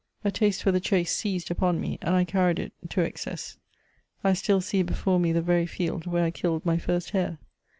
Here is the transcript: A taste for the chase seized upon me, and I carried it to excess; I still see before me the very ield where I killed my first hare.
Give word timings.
A 0.23 0.31
taste 0.31 0.63
for 0.63 0.71
the 0.71 0.79
chase 0.79 1.13
seized 1.15 1.51
upon 1.51 1.79
me, 1.79 1.99
and 2.01 2.15
I 2.15 2.23
carried 2.25 2.57
it 2.57 2.73
to 2.89 3.01
excess; 3.01 3.57
I 4.23 4.33
still 4.33 4.59
see 4.59 4.81
before 4.81 5.19
me 5.19 5.31
the 5.31 5.43
very 5.43 5.69
ield 5.79 6.07
where 6.07 6.23
I 6.23 6.31
killed 6.31 6.65
my 6.65 6.79
first 6.79 7.11
hare. 7.11 7.37